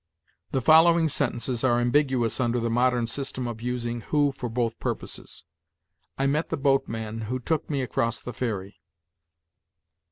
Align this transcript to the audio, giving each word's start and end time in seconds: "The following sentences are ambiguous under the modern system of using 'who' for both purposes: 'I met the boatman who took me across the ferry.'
"The 0.49 0.63
following 0.63 1.09
sentences 1.09 1.63
are 1.63 1.79
ambiguous 1.79 2.39
under 2.39 2.59
the 2.59 2.71
modern 2.71 3.05
system 3.05 3.47
of 3.47 3.61
using 3.61 4.01
'who' 4.01 4.31
for 4.31 4.49
both 4.49 4.79
purposes: 4.79 5.43
'I 6.17 6.25
met 6.25 6.49
the 6.49 6.57
boatman 6.57 7.21
who 7.29 7.37
took 7.39 7.69
me 7.69 7.83
across 7.83 8.19
the 8.19 8.33
ferry.' 8.33 8.81